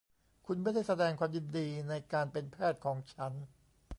[0.45, 3.33] คุณไม่ได้แสดงความยินดีในการเป็นแพทย์ของฉัน